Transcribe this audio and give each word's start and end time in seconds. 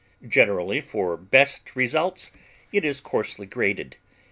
Generally, 0.27 0.81
for 0.81 1.15
best 1.15 1.75
results 1.75 2.31
it 2.71 2.83
is 2.83 2.99
coarsely 3.01 3.45
grated. 3.45 3.97